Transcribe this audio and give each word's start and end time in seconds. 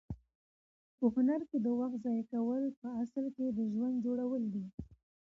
په 0.97 1.05
هنر 1.13 1.41
کې 1.49 1.57
د 1.65 1.67
وخت 1.79 1.97
ضایع 2.05 2.23
کول 2.31 2.63
په 2.81 2.87
اصل 3.03 3.25
کې 3.35 3.45
د 3.49 3.59
ژوند 3.73 3.95
جوړول 4.05 4.43
دي. 4.53 4.65